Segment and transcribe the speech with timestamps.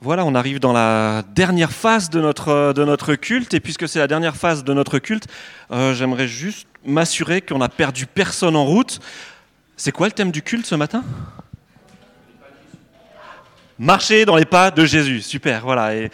[0.00, 3.98] Voilà, on arrive dans la dernière phase de notre, de notre culte, et puisque c'est
[3.98, 5.26] la dernière phase de notre culte,
[5.72, 9.00] euh, j'aimerais juste m'assurer qu'on n'a perdu personne en route.
[9.76, 11.02] C'est quoi le thème du culte ce matin?
[13.80, 15.94] Marcher dans les pas de Jésus, super, voilà.
[15.94, 16.10] Et,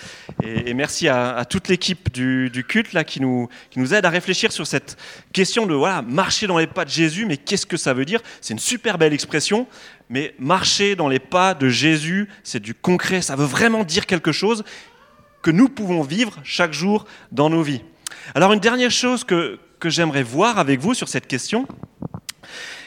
[0.74, 4.52] merci à, toute l'équipe du, du, culte là, qui, nous, qui nous aide à réfléchir
[4.52, 4.98] sur cette
[5.32, 8.20] question de voilà, marcher dans les pas de Jésus, mais qu'est-ce que ça veut dire?
[8.42, 9.66] C'est une super belle expression,
[10.10, 14.32] mais marcher dans les pas de Jésus, c'est du concret, ça veut vraiment dire quelque
[14.32, 14.62] chose
[15.40, 17.80] que nous pouvons vivre chaque jour dans nos vies.
[18.34, 21.66] Alors une dernière chose que, que j'aimerais voir avec vous sur cette question,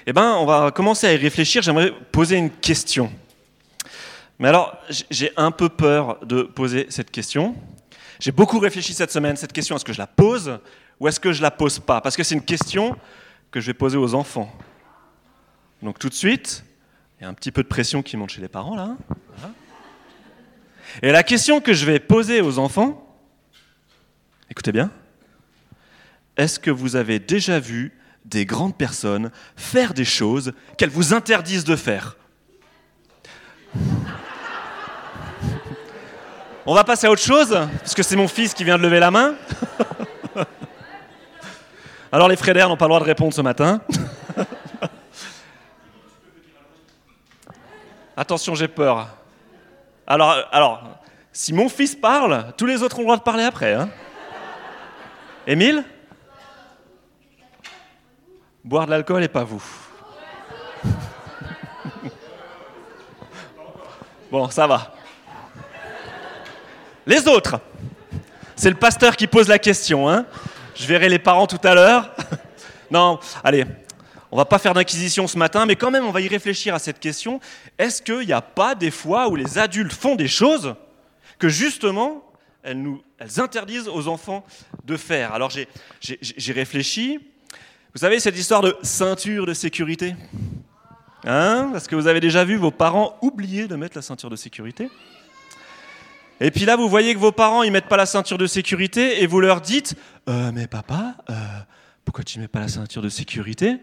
[0.06, 3.12] eh ben, on va commencer à y réfléchir, j'aimerais poser une question.
[4.40, 4.78] Mais alors,
[5.10, 7.56] j'ai un peu peur de poser cette question.
[8.20, 10.60] J'ai beaucoup réfléchi cette semaine, cette question, est-ce que je la pose
[11.00, 12.02] ou est-ce que je la pose pas?
[12.02, 12.96] Parce que c'est une question
[13.52, 14.52] que je vais poser aux enfants.
[15.82, 16.64] Donc tout de suite,
[17.20, 18.96] il y a un petit peu de pression qui monte chez les parents là.
[21.02, 23.20] Et la question que je vais poser aux enfants,
[24.50, 24.90] écoutez bien,
[26.38, 27.94] est-ce que vous avez déjà vu
[28.26, 32.18] des grandes personnes faire des choses qu'elles vous interdisent de faire?
[36.70, 39.00] On va passer à autre chose, parce que c'est mon fils qui vient de lever
[39.00, 39.36] la main.
[42.12, 43.80] Alors les frères n'ont pas le droit de répondre ce matin.
[48.18, 49.08] Attention, j'ai peur.
[50.06, 50.84] Alors, alors,
[51.32, 53.74] si mon fils parle, tous les autres ont le droit de parler après.
[53.74, 53.88] Hein
[55.48, 55.86] Émile?
[58.66, 59.64] Boire de l'alcool et pas vous.
[64.30, 64.97] Bon, ça va.
[67.08, 67.62] Les autres
[68.58, 70.10] C'est le pasteur qui pose la question.
[70.10, 70.26] Hein
[70.76, 72.14] Je verrai les parents tout à l'heure.
[72.92, 73.64] non, allez,
[74.30, 76.80] on va pas faire d'inquisition ce matin, mais quand même, on va y réfléchir à
[76.80, 77.40] cette question.
[77.78, 80.76] Est-ce qu'il n'y a pas des fois où les adultes font des choses
[81.40, 82.26] que justement,
[82.62, 82.86] elles,
[83.38, 84.46] interdisent aux enfants
[84.84, 85.34] de faire?
[85.34, 87.20] Alors j'ai réfléchi.
[87.94, 90.14] Vous savez, cette histoire de ceinture de sécurité?
[91.26, 91.72] Hein?
[91.74, 94.90] Est-ce que vous avez déjà vu vos parents oublier de mettre la ceinture de sécurité?
[96.40, 99.24] Et puis là, vous voyez que vos parents, ils mettent pas la ceinture de sécurité
[99.24, 99.96] et vous leur dites
[100.30, 101.34] euh, Mais papa, euh,
[102.06, 103.78] pourquoi tu mets pas la ceinture de sécurité?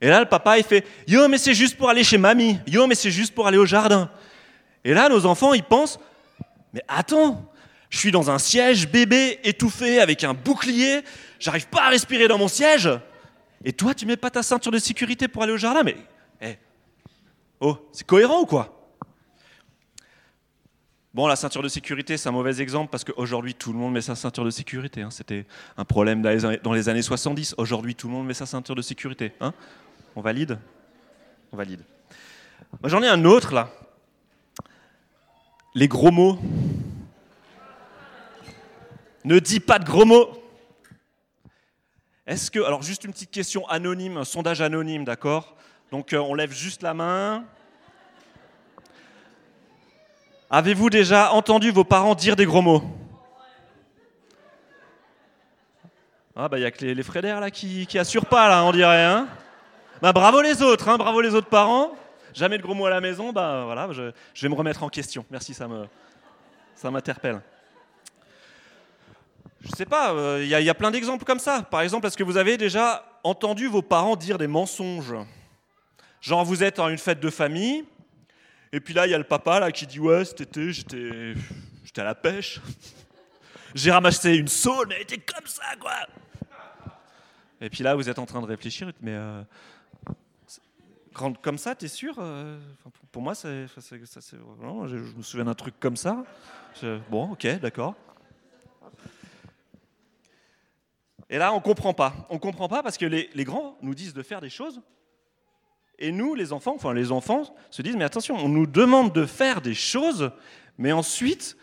[0.00, 2.58] Et là, le papa, il fait Yo, mais c'est juste pour aller chez mamie.
[2.66, 4.10] Yo, mais c'est juste pour aller au jardin.
[4.84, 5.98] Et là, nos enfants, ils pensent
[6.74, 7.50] Mais attends,
[7.88, 11.00] je suis dans un siège bébé étouffé avec un bouclier,
[11.40, 12.90] j'arrive pas à respirer dans mon siège.
[13.64, 15.82] Et toi, tu mets pas ta ceinture de sécurité pour aller au jardin?
[15.82, 15.96] Mais,
[16.42, 16.58] eh,
[17.60, 18.77] oh, c'est cohérent ou quoi?
[21.14, 24.02] Bon, la ceinture de sécurité, c'est un mauvais exemple parce qu'aujourd'hui, tout le monde met
[24.02, 25.00] sa ceinture de sécurité.
[25.00, 25.10] Hein.
[25.10, 25.46] C'était
[25.78, 27.54] un problème dans les années 70.
[27.56, 29.32] Aujourd'hui, tout le monde met sa ceinture de sécurité.
[29.40, 29.54] Hein.
[30.14, 30.58] On valide?
[31.50, 31.80] On valide.
[32.84, 33.70] J'en ai un autre, là.
[35.74, 36.38] Les gros mots.
[39.24, 40.30] Ne dis pas de gros mots.
[42.26, 42.60] Est-ce que.
[42.60, 45.56] Alors, juste une petite question anonyme, un sondage anonyme, d'accord?
[45.90, 47.46] Donc, euh, on lève juste la main.
[50.50, 52.82] Avez-vous déjà entendu vos parents dire des gros mots
[56.34, 58.64] Ah bah il y a que les, les frères là qui, qui assurent pas là,
[58.64, 59.04] on dirait.
[59.04, 59.28] Hein
[60.00, 61.90] bah bravo les autres, hein, bravo les autres parents.
[62.32, 65.26] Jamais de gros mots à la maison, bah voilà, je, vais me remettre en question.
[65.30, 65.86] Merci, ça me,
[66.76, 67.42] ça m'interpelle.
[69.60, 71.62] Je sais pas, euh, il y, y, a plein d'exemples comme ça.
[71.62, 75.14] Par exemple, est-ce que vous avez déjà entendu vos parents dire des mensonges?
[76.22, 77.84] Genre vous êtes en une fête de famille
[78.72, 81.34] et puis là, il y a le papa là, qui dit Ouais, cet été, j'étais,
[81.84, 82.60] j'étais à la pêche.
[83.74, 85.92] J'ai ramassé une saule, mais elle était comme ça, quoi.
[87.60, 89.42] Et puis là, vous êtes en train de réfléchir, mais euh,
[91.42, 92.58] comme ça, t'es sûr euh,
[93.10, 96.24] Pour moi, c'est, je, me souviens d'un truc comme ça.
[97.10, 97.94] bon, ok, d'accord.
[101.30, 102.14] Et là, on comprend pas.
[102.30, 104.80] On comprend pas parce que les, les grands nous disent de faire des choses
[105.98, 109.26] et nous, les enfants, enfin les enfants, se disent, mais attention, on nous demande de
[109.26, 110.30] faire des choses,
[110.78, 111.56] mais ensuite,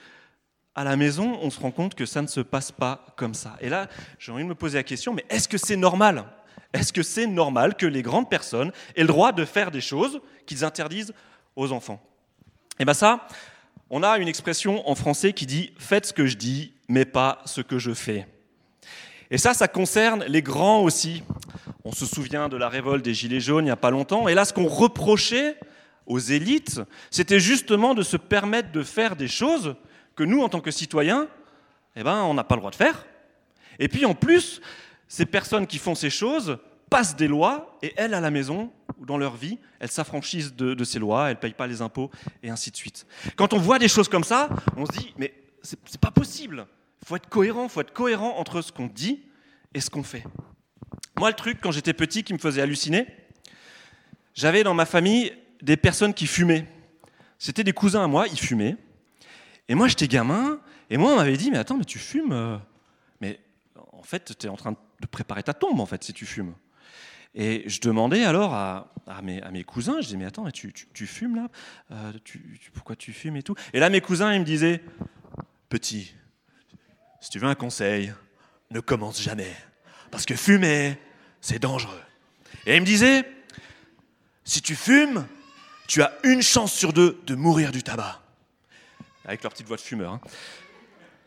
[0.76, 3.56] à la maison, on se rend compte que ça ne se passe pas comme ça.
[3.62, 3.88] Et là,
[4.20, 6.26] j'ai envie de me poser la question, mais est-ce que c'est normal?
[6.74, 10.20] Est-ce que c'est normal que les grandes personnes aient le droit de faire des choses
[10.46, 11.14] qu'ils interdisent
[11.56, 12.02] aux enfants?
[12.78, 13.26] Et eh bien ça,
[13.90, 17.42] on a une expression en français qui dit «faites ce que je dis, mais pas
[17.46, 18.28] ce que je fais».
[19.31, 21.24] Et ça, ça concerne les grands aussi.
[21.88, 24.28] On se souvient de la révolte des Gilets jaunes il n'y a pas longtemps.
[24.28, 25.56] Et là, ce qu'on reprochait
[26.08, 29.76] aux élites, c'était justement de se permettre de faire des choses
[30.16, 31.28] que nous, en tant que citoyens,
[31.96, 33.06] eh ben, on n'a pas le droit de faire.
[33.78, 34.62] Et puis en plus,
[35.08, 36.58] ces personnes qui font ces choses
[36.90, 40.84] passent des lois et elles, à la maison ou dans leur vie, elles s'affranchissent de,
[40.84, 42.10] ces lois, elles ne payent pas les impôts
[42.42, 43.06] et ainsi de suite.
[43.36, 46.66] Quand on voit des choses comme ça, on se dit, mais c'est pas possible.
[47.04, 49.22] Il faut être cohérent, il faut être cohérent entre ce qu'on dit
[49.74, 50.24] et ce qu'on fait.
[51.18, 53.08] Moi, le truc, quand j'étais petit, qui me faisait halluciner,
[54.34, 56.66] j'avais dans ma famille des personnes qui fumaient.
[57.40, 58.76] C'était des cousins à moi, ils fumaient.
[59.68, 60.60] Et moi, j'étais gamin,
[60.90, 62.58] et moi, on m'avait dit, mais attends, mais tu fumes euh,
[63.22, 63.40] Mais
[63.94, 66.54] en fait, tu es en train de préparer ta tombe, en fait, si tu fumes.
[67.34, 68.92] Et je demandais alors à,
[69.22, 70.72] mes, cousins, je disais, mais attends, mais tu,
[71.06, 71.48] fumes là
[71.92, 72.14] euh,
[72.74, 73.56] Pourquoi tu fumes et tout?
[73.74, 74.82] Et là, mes cousins, ils me disaient,
[75.68, 76.14] petit,
[77.20, 78.14] si tu veux un conseil,
[78.72, 79.54] ne commence jamais.
[80.16, 80.98] Parce que fumer,
[81.42, 82.02] c'est dangereux.
[82.66, 83.30] Et ils me disaient,
[84.46, 85.28] si tu fumes,
[85.88, 88.22] tu as une chance sur deux de mourir du tabac.
[89.26, 90.14] Avec leur petite voix de fumeur.
[90.14, 90.22] Hein.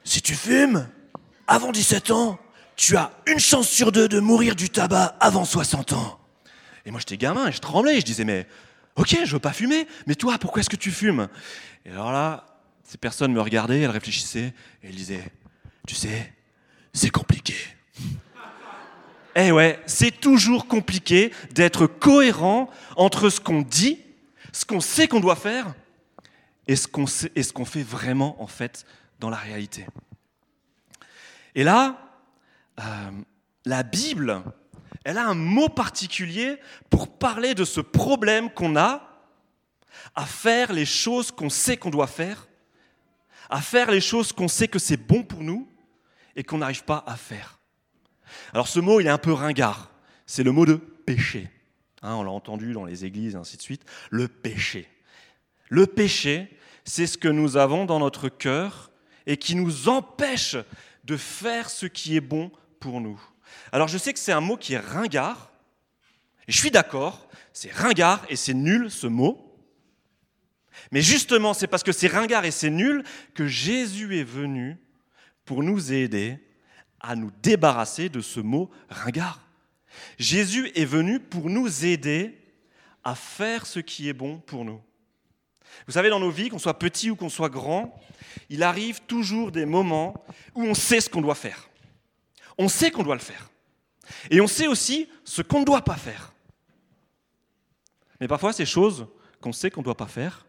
[0.05, 0.89] Si tu fumes,
[1.47, 2.39] avant 17 ans,
[2.77, 6.19] tu as une chance sur deux de mourir du tabac avant 60 ans.
[6.87, 8.01] Et moi, j'étais gamin et je tremblais.
[8.01, 8.47] Je disais, mais
[8.97, 11.29] ok, je veux pas fumer, mais toi, pourquoi est-ce que tu fumes?
[11.85, 12.47] Et alors là,
[12.85, 15.31] ces personnes me regardaient, elles réfléchissaient et elles disaient,
[15.87, 16.33] tu sais,
[16.95, 17.55] c'est compliqué.
[19.41, 24.01] Eh ouais, c'est toujours compliqué d'être cohérent entre ce qu'on dit,
[24.53, 25.75] ce qu'on sait qu'on doit faire,
[26.67, 26.89] et ce
[27.53, 28.85] qu'on fait vraiment en fait
[29.21, 29.87] dans la réalité.
[31.55, 31.97] Et là,
[32.81, 33.11] euh,
[33.65, 34.43] la Bible,
[35.05, 36.57] elle a un mot particulier
[36.91, 39.23] pour parler de ce problème qu'on a
[40.17, 42.49] à faire les choses qu'on sait qu'on doit faire,
[43.49, 45.69] à faire les choses qu'on sait que c'est bon pour nous
[46.35, 47.58] et qu'on n'arrive pas à faire.
[48.53, 49.91] Alors ce mot, il est un peu ringard.
[50.27, 51.49] C'est le mot de péché.
[52.03, 53.83] Hein, on l'a entendu dans les églises ainsi de suite.
[54.11, 54.89] Le péché.
[55.69, 56.49] Le péché,
[56.85, 58.91] c'est ce que nous avons dans notre cœur
[59.27, 60.57] et qui nous empêche
[61.05, 63.21] de faire ce qui est bon pour nous.
[63.73, 65.51] Alors je sais que c'est un mot qui est ringard,
[66.47, 69.45] et je suis d'accord, c'est ringard et c'est nul ce mot.
[70.93, 73.05] Mais justement, c'est parce que c'est ringard et c'est nul
[73.35, 74.79] que Jésus est venu
[75.45, 76.39] pour nous aider
[77.01, 79.41] à nous débarrasser de ce mot ringard.
[80.19, 82.39] Jésus est venu pour nous aider
[83.05, 84.81] à faire ce qui est bon pour nous.
[85.87, 87.99] Vous savez, dans nos vies, qu'on soit petit ou qu'on soit grand,
[88.49, 90.15] il arrive toujours des moments
[90.55, 91.69] où on sait ce qu'on doit faire.
[92.57, 93.51] On sait qu'on doit le faire.
[94.31, 96.33] Et on sait aussi ce qu'on ne doit pas faire.
[98.21, 99.07] Mais parfois, ces choses
[99.41, 100.47] qu'on sait qu'on ne doit pas faire,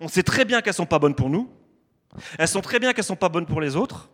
[0.00, 1.52] on sait très bien qu'elles ne sont pas bonnes pour nous,
[2.38, 4.08] elles sont très bien qu'elles ne sont pas bonnes pour les autres,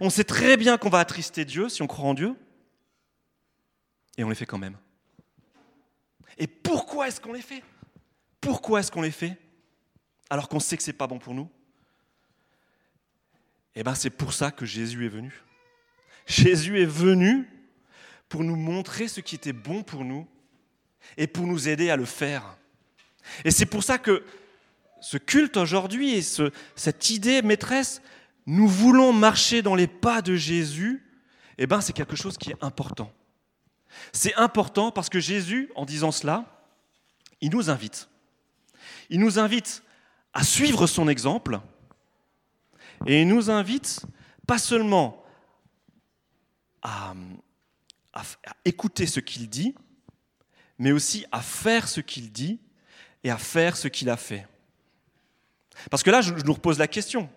[0.00, 2.34] on sait très bien qu'on va attrister Dieu si on croit en Dieu,
[4.16, 4.76] et on les fait quand même.
[6.36, 7.62] Et pourquoi est-ce qu'on les fait?
[8.40, 9.36] Pourquoi est-ce qu'on les fait?
[10.30, 11.48] Alors qu'on sait que ce n'est pas bon pour nous?
[13.74, 15.42] Eh bien, c'est pour ça que Jésus est venu.
[16.26, 17.48] Jésus est venu
[18.28, 20.26] pour nous montrer ce qui était bon pour nous
[21.16, 22.56] et pour nous aider à le faire.
[23.44, 24.24] Et c'est pour ça que
[25.00, 28.02] ce culte aujourd'hui et cette idée maîtresse,
[28.50, 31.04] nous voulons marcher dans les pas de Jésus,
[31.58, 33.12] eh ben, c'est quelque chose qui est important.
[34.10, 36.66] C'est important parce que Jésus, en disant cela,
[37.42, 38.08] il nous invite.
[39.10, 39.82] Il nous invite
[40.32, 41.60] à suivre son exemple
[43.06, 44.06] et il nous invite
[44.46, 45.22] pas seulement
[46.80, 47.12] à,
[48.14, 48.22] à
[48.64, 49.74] écouter ce qu'il dit,
[50.78, 52.60] mais aussi à faire ce qu'il dit
[53.24, 54.48] et à faire ce qu'il a fait.
[55.90, 57.28] Parce que là, je nous repose la question.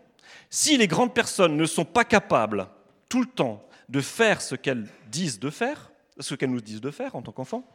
[0.53, 2.67] Si les grandes personnes ne sont pas capables
[3.07, 6.91] tout le temps de faire ce qu'elles disent de faire, ce qu'elles nous disent de
[6.91, 7.65] faire en tant qu'enfants,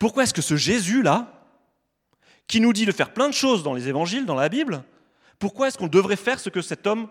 [0.00, 1.32] pourquoi est-ce que ce Jésus-là,
[2.48, 4.82] qui nous dit de faire plein de choses dans les évangiles, dans la Bible,
[5.38, 7.08] pourquoi est-ce qu'on devrait faire ce que cet homme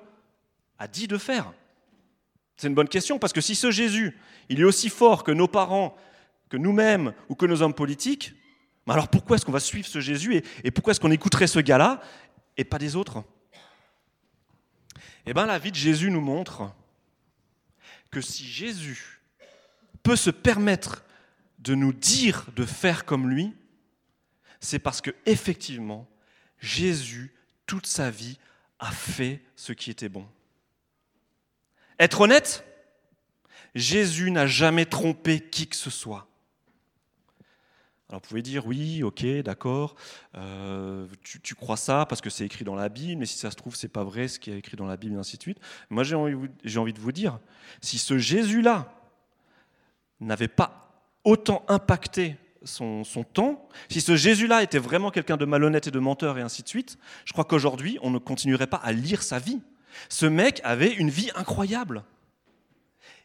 [0.78, 1.54] a dit de faire?
[2.58, 5.48] C'est une bonne question, parce que si ce Jésus, il est aussi fort que nos
[5.48, 5.96] parents,
[6.50, 8.34] que nous-mêmes ou que nos hommes politiques,
[8.90, 11.60] alors pourquoi est-ce qu'on va suivre ce Jésus et, et pourquoi est-ce qu'on écouterait ce
[11.60, 12.02] gars-là
[12.58, 13.24] et pas des autres?
[15.26, 16.74] Eh bien, la vie de Jésus nous montre
[18.12, 19.22] que si Jésus
[20.04, 21.04] peut se permettre
[21.60, 23.54] de nous dire de faire comme lui,
[24.60, 26.08] c'est parce que effectivement,
[26.60, 27.34] Jésus,
[27.66, 28.38] toute sa vie,
[28.80, 30.28] a fait ce qui était bon.
[32.00, 32.66] Être honnête,
[33.76, 36.28] Jésus n'a jamais trompé qui que ce soit.
[38.10, 39.96] Alors vous pouvez dire oui, ok, d'accord,
[40.36, 43.56] euh, tu, crois ça parce que c'est écrit dans la Bible, mais si ça se
[43.56, 45.60] trouve, c'est pas vrai ce qui est écrit dans la Bible, et ainsi de suite.
[45.92, 47.40] Moi, j'ai envie, de vous dire,
[47.82, 48.92] si ce Jésus-là
[50.20, 55.86] n'avait pas autant impacté son, son temps, si ce Jésus-là était vraiment quelqu'un de malhonnête
[55.86, 58.92] et de menteur et ainsi de suite, je crois qu'aujourd'hui, on ne continuerait pas à
[58.92, 59.62] lire sa vie.
[60.10, 62.04] Ce mec avait une vie incroyable.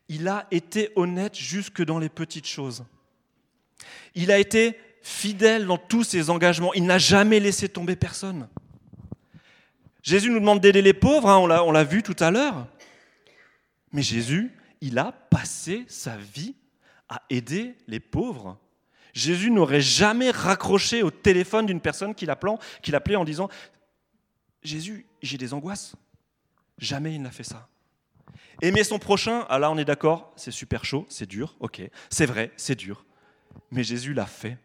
[0.08, 2.84] Il a été honnête jusque dans les petites choses.
[4.14, 6.72] Il a été fidèle dans tous ses engagements.
[6.74, 8.48] Il n'a jamais laissé tomber personne.
[10.02, 12.66] Jésus nous demande d'aider les pauvres, hein, on l'a vu tout à l'heure.
[13.92, 16.54] Mais Jésus, il a passé sa vie
[17.08, 18.58] à aider les pauvres.
[19.14, 23.48] Jésus n'aurait jamais raccroché au téléphone d'une personne qu'il appelait, en disant
[24.62, 25.94] Jésus, j'ai des angoisses.
[26.78, 27.68] Jamais il n'a fait ça.
[28.60, 32.26] Aimer son prochain, ah là on est d'accord, c'est super chaud, c'est dur, ok, c'est
[32.26, 33.04] vrai, c'est dur.
[33.70, 34.58] Mais Jésus l'a fait.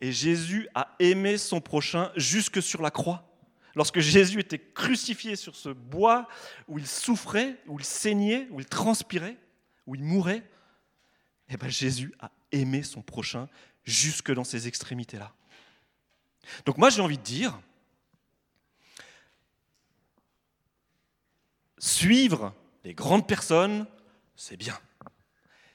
[0.00, 3.26] Et Jésus a aimé son prochain jusque sur la croix.
[3.74, 6.28] Lorsque Jésus était crucifié sur ce bois
[6.68, 9.36] où il souffrait, où il saignait, où il transpirait,
[9.86, 10.42] où il mourait,
[11.48, 13.48] eh ben Jésus a aimé son prochain
[13.84, 15.32] jusque dans ces extrémités-là.
[16.66, 17.58] Donc moi j'ai envie de dire,
[21.78, 23.86] suivre les grandes personnes,
[24.36, 24.78] c'est bien.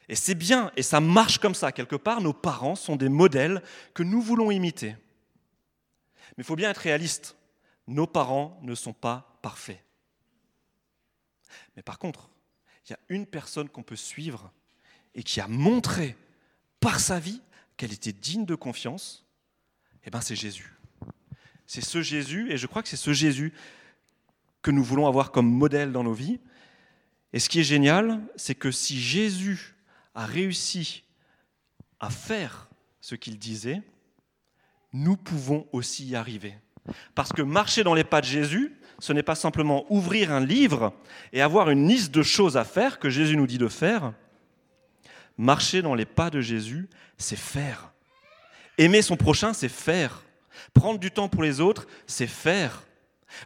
[0.10, 1.72] Et c'est bien, et ça marche comme ça.
[1.72, 3.62] Quelque part, nos parents sont des modèles
[3.94, 4.96] que nous voulons imiter.
[6.36, 7.36] Mais il faut bien être réaliste.
[7.88, 9.84] Nos parents ne sont pas parfaits.
[11.76, 12.30] Mais par contre,
[12.86, 14.52] il y a une personne qu'on peut suivre
[15.14, 16.16] et qui a montré
[16.80, 17.42] par sa vie
[17.78, 19.26] qu'elle était digne de confiance,
[20.06, 20.74] eh ben c'est Jésus.
[21.68, 23.54] C'est ce Jésus, et je crois que c'est ce Jésus
[24.64, 26.40] que nous voulons avoir comme modèle dans nos vies.
[27.32, 29.76] Et ce qui est génial, c'est que si Jésus
[30.20, 31.04] a réussi
[32.02, 32.68] à faire
[33.00, 33.82] ce qu'il disait,
[34.92, 36.56] nous pouvons aussi y arriver.
[37.16, 40.94] Parce que marcher dans les pas de Jésus, ce n'est pas simplement ouvrir un livre
[41.32, 44.12] et avoir une liste de choses à faire que Jésus nous dit de faire.
[45.38, 47.94] Marcher dans les pas de Jésus, c'est faire.
[48.78, 50.26] Aimer son prochain, c'est faire.
[50.74, 52.84] Prendre du temps pour les autres, c'est faire.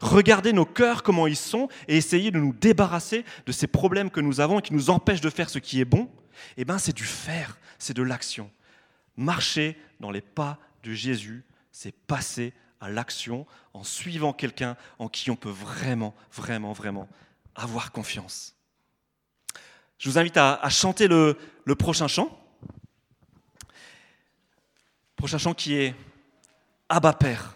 [0.01, 4.21] Regarder nos cœurs, comment ils sont, et essayer de nous débarrasser de ces problèmes que
[4.21, 6.09] nous avons et qui nous empêchent de faire ce qui est bon,
[6.57, 8.51] eh bien c'est du faire, c'est de l'action.
[9.15, 15.31] Marcher dans les pas de Jésus, c'est passer à l'action en suivant quelqu'un en qui
[15.31, 17.07] on peut vraiment, vraiment, vraiment
[17.55, 18.55] avoir confiance.
[19.97, 22.37] Je vous invite à, chanter le, le prochain chant.
[25.15, 25.95] Prochain chant qui est
[26.89, 27.55] Abba Père.